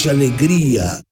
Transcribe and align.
Cidade 0.00 0.08
Alegria. 0.08 1.09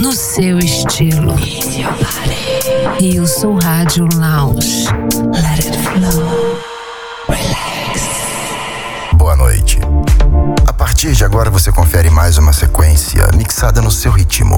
no 0.00 0.12
seu 0.12 0.60
estilo. 0.60 1.34
Rio 3.00 3.26
Sul 3.26 3.58
Rádio 3.60 4.06
Lounge. 4.14 4.86
Agora 11.38 11.50
você 11.52 11.70
confere 11.70 12.10
mais 12.10 12.36
uma 12.36 12.52
sequência 12.52 13.24
mixada 13.36 13.80
no 13.80 13.92
seu 13.92 14.10
ritmo, 14.10 14.56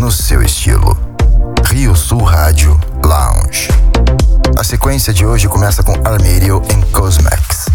no 0.00 0.10
seu 0.10 0.40
estilo. 0.40 0.96
Rio 1.66 1.94
Sul 1.94 2.22
Rádio 2.22 2.80
Lounge. 3.04 3.68
A 4.58 4.64
sequência 4.64 5.12
de 5.12 5.26
hoje 5.26 5.46
começa 5.46 5.82
com 5.82 5.92
Armerio 6.02 6.62
em 6.70 6.80
Cosmex. 6.90 7.66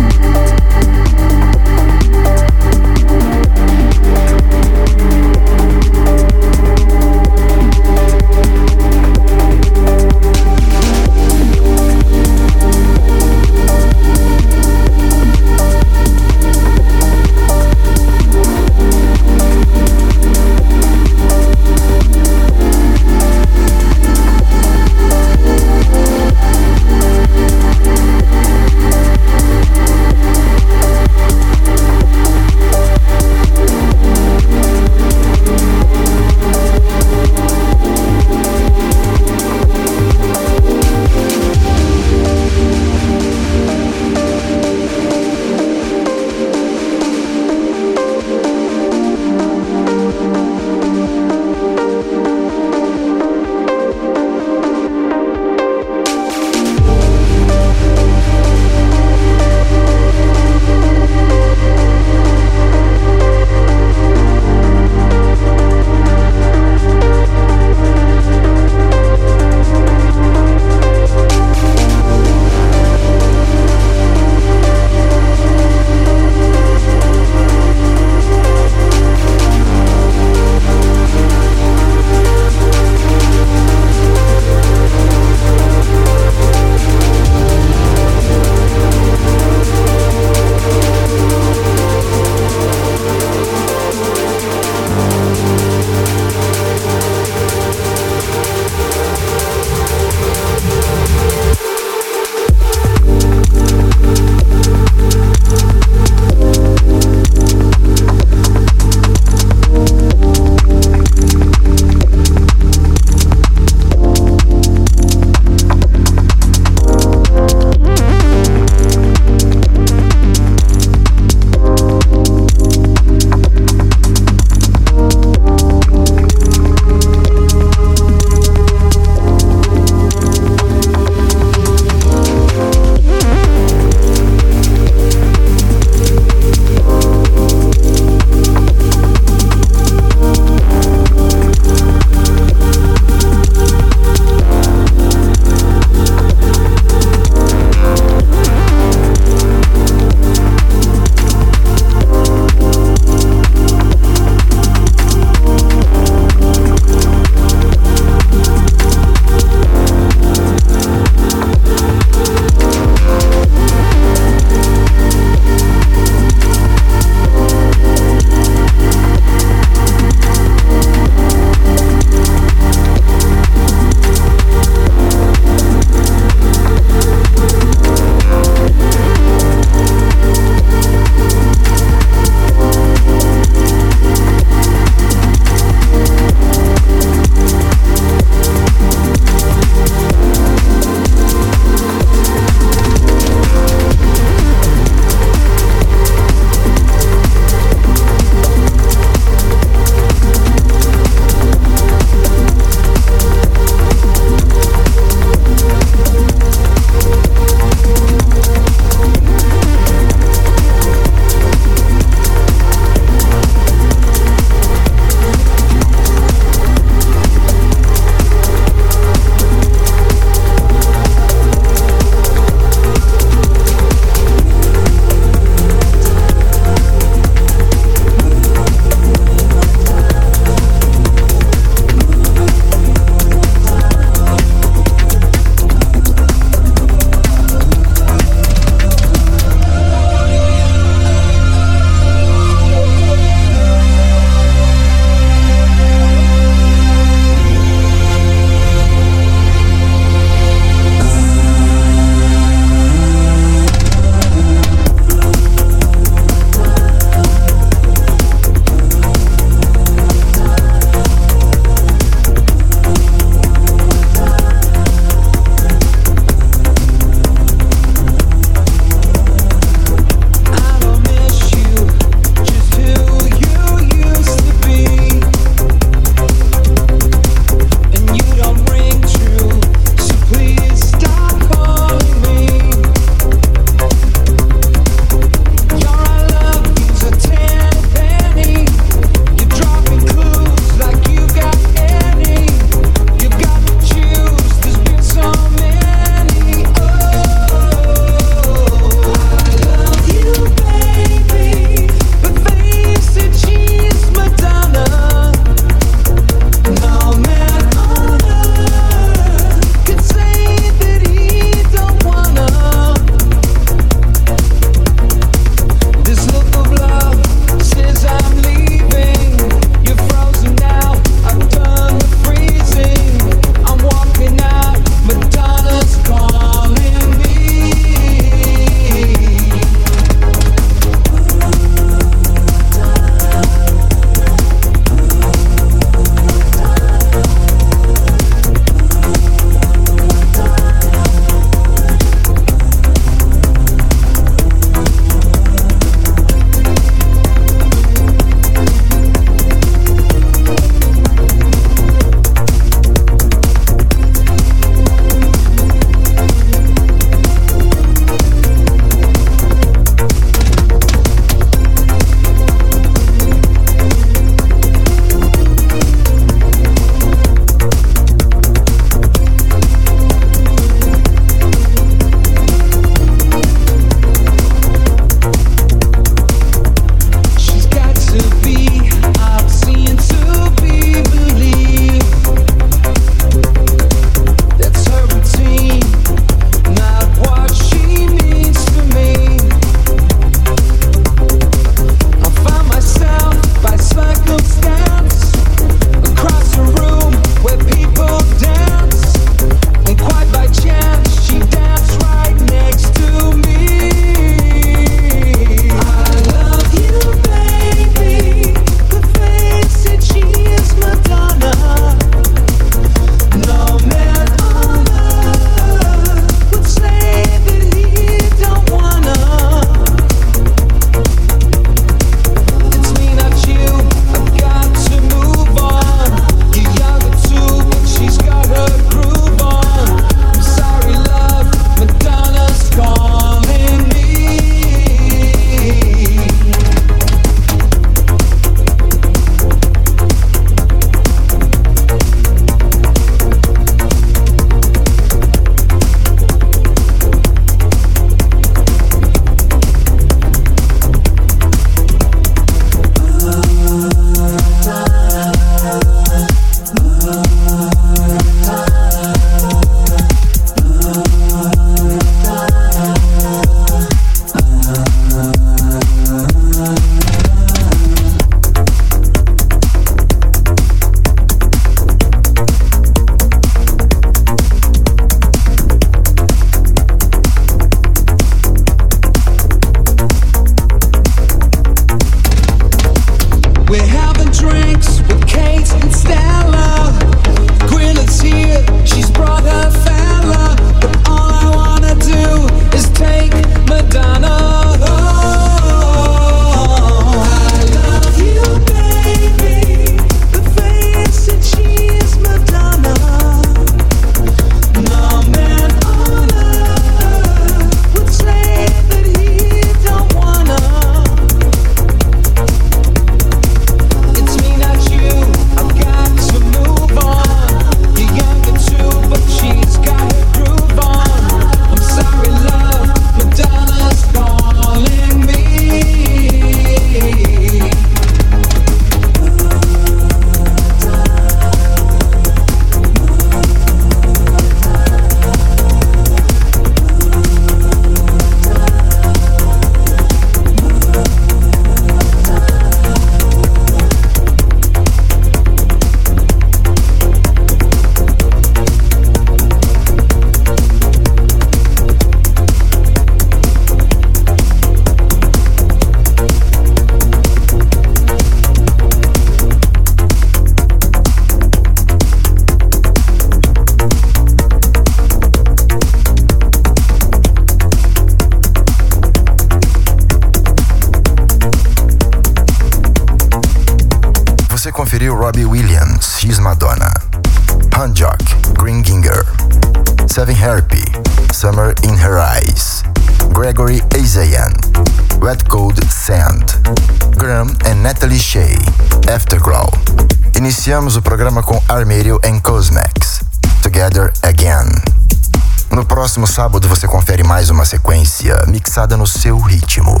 Próximo 596.24 596.26
sábado 596.26 596.68
você 596.68 596.86
confere 596.86 597.22
mais 597.22 597.50
uma 597.50 597.64
sequência 597.64 598.36
mixada 598.48 598.96
no 598.96 599.06
seu 599.06 599.38
ritmo, 599.38 600.00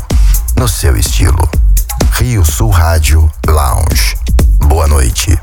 no 0.56 0.66
seu 0.66 0.96
estilo. 0.96 1.48
Rio 2.12 2.44
Sul 2.44 2.70
Rádio 2.70 3.30
Lounge. 3.46 4.16
Boa 4.66 4.86
noite. 4.88 5.38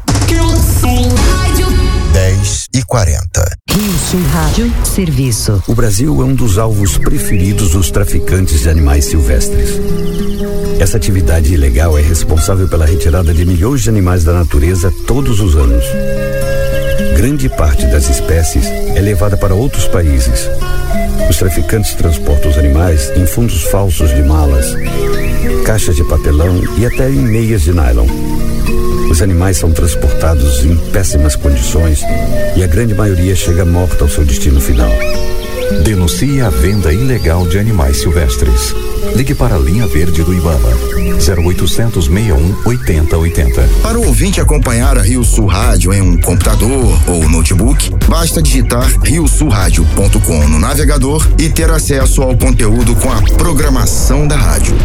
10 2.14 2.66
e 2.74 2.84
40. 2.84 3.58
Rio 3.70 3.94
Sul 3.94 4.22
Rádio 4.34 4.74
Serviço. 4.84 5.64
O 5.68 5.76
Brasil 5.76 6.22
é 6.22 6.26
um 6.26 6.34
dos 6.34 6.58
alvos 6.58 6.98
preferidos 6.98 7.72
dos 7.72 7.92
traficantes 7.92 8.62
de 8.62 8.70
animais 8.70 9.06
silvestres. 9.06 9.80
Essa 10.80 10.98
atividade 10.98 11.54
ilegal 11.54 11.98
é 11.98 12.02
responsável 12.02 12.68
pela 12.68 12.86
retirada 12.86 13.34
de 13.34 13.46
milhões 13.46 13.84
de 13.84 13.90
animais 13.90 14.24
da 14.24 14.34
natureza 14.34 14.92
todos 15.06 15.40
os 15.40 15.56
anos. 15.56 15.86
Grande 17.22 17.48
parte 17.50 17.86
das 17.86 18.10
espécies 18.10 18.66
é 18.66 19.00
levada 19.00 19.38
para 19.38 19.54
outros 19.54 19.88
países. 19.88 20.50
Os 21.30 21.38
traficantes 21.38 21.94
transportam 21.94 22.50
os 22.50 22.58
animais 22.58 23.12
em 23.16 23.28
fundos 23.28 23.62
falsos 23.66 24.10
de 24.10 24.24
malas, 24.24 24.76
caixas 25.64 25.96
de 25.96 26.04
papelão 26.04 26.60
e 26.80 26.84
até 26.84 27.12
em 27.12 27.22
meias 27.22 27.62
de 27.62 27.74
nylon. 27.74 28.08
Os 29.08 29.22
animais 29.22 29.58
são 29.58 29.72
transportados 29.72 30.66
em 30.66 30.76
péssimas 30.90 31.36
condições 31.36 32.02
e 32.56 32.64
a 32.64 32.68
grande 32.68 32.96
maioria 32.96 33.36
chega 33.36 33.66
morta 33.66 34.04
ao 34.04 34.10
seu 34.10 34.26
destino 34.26 34.60
final. 34.60 34.92
Denuncie 35.84 36.42
a 36.42 36.50
venda 36.50 36.94
ilegal 36.94 37.48
de 37.48 37.58
animais 37.58 37.98
silvestres. 37.98 38.76
Ligue 39.16 39.34
para 39.34 39.56
a 39.56 39.60
linha 39.60 39.88
verde 39.88 40.24
do 40.24 40.34
Ibama. 40.34 40.70
0800 41.22 42.06
61 42.06 42.62
8080. 42.66 43.70
Para 43.82 43.98
o 44.00 44.06
ouvinte 44.06 44.42
acompanhar 44.42 44.98
a 44.98 45.02
Rio 45.02 45.24
Sul 45.24 45.48
Rádio 45.48 45.94
em 45.94 46.02
um 46.02 46.20
computador 46.20 47.00
ou 47.08 47.30
notebook, 47.30 47.90
basta 48.08 48.42
digitar 48.42 48.88
riosulradio.com 49.02 50.48
no 50.48 50.60
navegador 50.60 51.28
e 51.40 51.50
ter 51.50 51.70
acesso 51.72 52.22
ao 52.22 52.38
conteúdo 52.38 52.96
com 52.96 53.12
a 53.12 53.22
programação 53.38 54.28
da 54.28 54.36
rádio. 54.36 54.76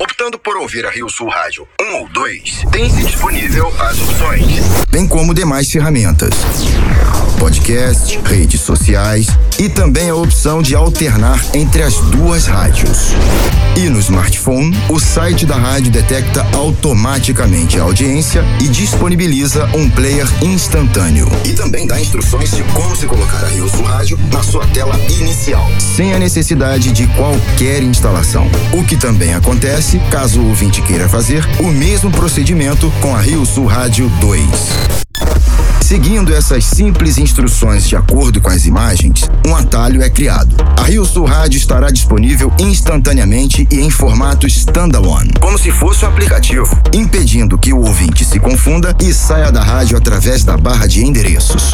Optando 0.00 0.38
por 0.38 0.56
ouvir 0.56 0.86
a 0.86 0.90
Rio 0.90 1.08
Sul 1.08 1.28
Rádio 1.28 1.66
1 1.80 1.96
ou 1.96 2.08
2, 2.08 2.64
tem-se 2.70 3.02
disponível 3.02 3.72
as 3.78 4.00
opções, 4.00 4.60
bem 4.90 5.06
como 5.08 5.34
demais 5.34 5.70
ferramentas. 5.70 6.30
Podcast, 7.38 8.18
redes 8.24 8.60
sociais 8.60 9.28
e 9.58 9.68
também 9.68 10.08
a 10.10 10.14
opção 10.18 10.62
de 10.62 10.74
alternar 10.74 11.44
entre 11.54 11.82
as 11.82 11.96
duas 11.96 12.46
rádios. 12.46 13.12
E 13.76 13.88
no 13.88 14.00
smartphone, 14.00 14.76
o 14.88 14.98
site 14.98 15.46
da 15.46 15.56
rádio 15.56 15.90
detecta 15.90 16.44
automaticamente 16.52 17.78
a 17.78 17.84
audiência 17.84 18.44
e 18.60 18.68
disponibiliza 18.68 19.66
um 19.74 19.88
player 19.88 20.26
instantâneo. 20.42 21.28
E 21.44 21.52
também 21.52 21.86
dá 21.86 22.00
instruções 22.00 22.50
de 22.50 22.62
como 22.64 22.96
se 22.96 23.06
colocar 23.06 23.44
a 23.44 23.48
Rio 23.48 23.68
Sul 23.68 23.84
Rádio 23.84 24.18
na 24.32 24.42
sua 24.42 24.66
tela 24.68 24.98
inicial, 25.08 25.66
sem 25.78 26.12
a 26.12 26.18
necessidade 26.18 26.90
de 26.90 27.06
qualquer 27.08 27.82
instalação. 27.82 28.50
O 28.72 28.82
que 28.84 28.96
também 28.96 29.34
acontece 29.34 30.00
caso 30.10 30.40
o 30.40 30.48
ouvinte 30.48 30.82
queira 30.82 31.08
fazer 31.08 31.48
o 31.60 31.68
mesmo 31.68 32.10
procedimento 32.10 32.92
com 33.00 33.14
a 33.14 33.20
Rio 33.20 33.46
Sul 33.46 33.66
Rádio 33.66 34.08
2. 34.20 35.37
Seguindo 35.88 36.34
essas 36.34 36.66
simples 36.66 37.16
instruções 37.16 37.88
de 37.88 37.96
acordo 37.96 38.42
com 38.42 38.50
as 38.50 38.66
imagens, 38.66 39.22
um 39.46 39.56
atalho 39.56 40.02
é 40.02 40.10
criado. 40.10 40.54
A 40.76 40.82
Rio 40.82 41.02
Sul 41.06 41.24
Rádio 41.24 41.56
estará 41.56 41.88
disponível 41.88 42.52
instantaneamente 42.58 43.66
e 43.70 43.80
em 43.80 43.88
formato 43.88 44.46
standalone, 44.46 45.32
como 45.40 45.56
se 45.56 45.70
fosse 45.72 46.04
um 46.04 46.08
aplicativo, 46.08 46.78
impedindo 46.92 47.56
que 47.56 47.72
o 47.72 47.78
ouvinte 47.78 48.22
se 48.22 48.38
confunda 48.38 48.94
e 49.00 49.14
saia 49.14 49.50
da 49.50 49.64
rádio 49.64 49.96
através 49.96 50.44
da 50.44 50.58
barra 50.58 50.86
de 50.86 51.02
endereços. 51.02 51.72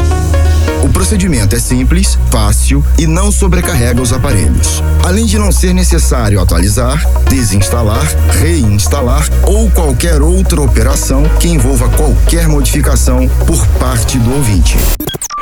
O 0.81 0.89
procedimento 0.89 1.55
é 1.55 1.59
simples, 1.59 2.17
fácil 2.29 2.85
e 2.97 3.07
não 3.07 3.31
sobrecarrega 3.31 4.01
os 4.01 4.13
aparelhos. 4.13 4.83
Além 5.03 5.25
de 5.25 5.37
não 5.37 5.51
ser 5.51 5.73
necessário 5.73 6.39
atualizar, 6.39 7.03
desinstalar, 7.27 8.05
reinstalar 8.39 9.27
ou 9.43 9.69
qualquer 9.71 10.21
outra 10.21 10.61
operação 10.61 11.23
que 11.39 11.47
envolva 11.47 11.89
qualquer 11.89 12.47
modificação 12.47 13.27
por 13.47 13.65
parte 13.79 14.04
do 14.13 14.33
ouvinte. 14.35 14.77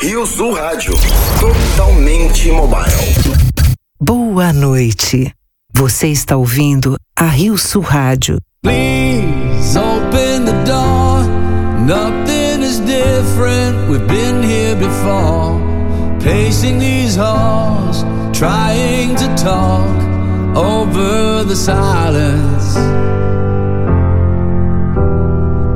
Rio 0.02 0.26
Sul 0.26 0.54
Rádio, 0.54 0.94
totalmente 1.40 2.50
mobile. 2.52 2.88
Boa 4.00 4.54
noite. 4.54 5.32
Você 5.74 6.08
está 6.08 6.38
ouvindo 6.38 6.96
a 7.18 7.26
Rio 7.26 7.58
Sul 7.58 7.82
Rádio. 7.82 8.38
Please 8.64 9.78
open 9.78 10.46
the 10.46 10.54
door. 10.66 11.24
Nothing 11.86 12.64
is 12.64 12.80
different. 12.80 13.90
We've 13.90 14.08
been 14.08 14.42
here 14.42 14.76
before. 14.76 15.60
Pacing 16.22 16.80
these 16.80 17.18
halls, 17.18 18.06
trying 18.32 19.16
to 19.16 19.28
talk 19.36 19.90
over 20.56 21.44
the 21.44 21.56
silence. 21.56 22.78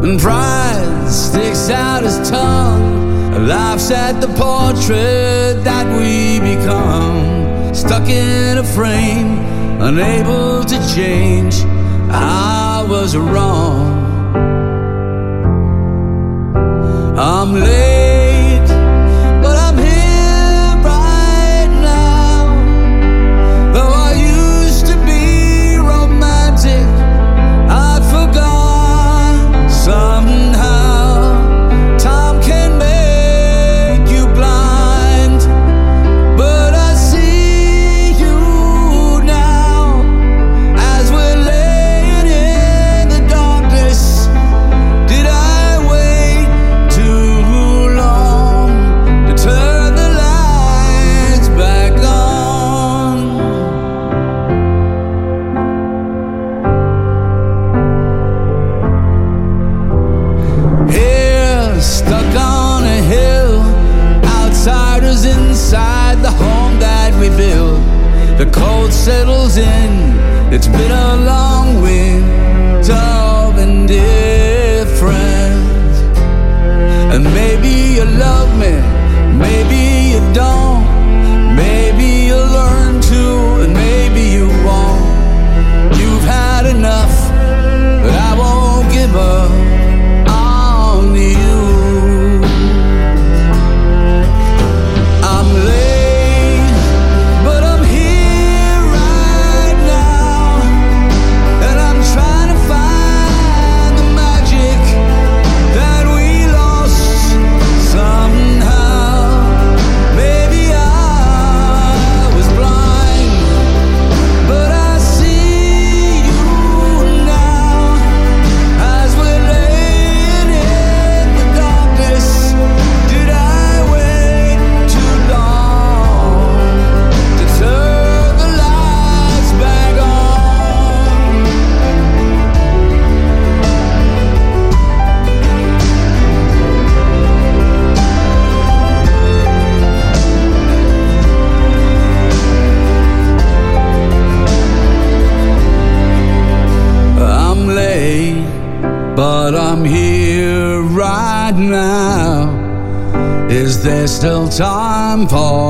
And 0.04 0.20
pride 0.20 0.77
sticks 1.10 1.70
out 1.70 2.04
his 2.04 2.18
tongue, 2.30 3.48
laughs 3.48 3.92
at 3.92 4.20
the 4.22 4.28
portrait 4.28 5.64
that 5.64 5.86
we 5.98 6.40
become. 6.40 7.74
Stuck 7.74 8.10
in 8.10 8.58
a 8.58 8.64
frame, 8.64 9.40
unable 9.82 10.64
to 10.64 10.78
change. 10.96 11.56
I 12.10 12.86
was 12.90 13.16
wrong. 13.16 13.96
I'm 17.18 17.54
late, 17.54 18.27
settles 69.08 69.56
in, 69.56 69.92
it's 70.52 70.68
been 70.68 70.92
a 70.92 71.16
long 71.16 71.82
winter 71.82 72.94
of 72.94 73.58
indifference. 73.58 74.98
And 77.14 77.24
maybe 77.24 77.74
you 77.96 78.04
love 78.04 78.50
me, 78.60 78.74
maybe 79.46 80.10
you 80.12 80.20
don't. 80.34 80.67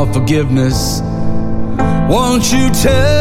Forgiveness? 0.06 1.02
Won't 2.10 2.52
you 2.54 2.70
tell 2.70 3.17